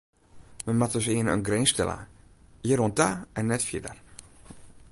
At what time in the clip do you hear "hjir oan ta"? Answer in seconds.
2.65-3.09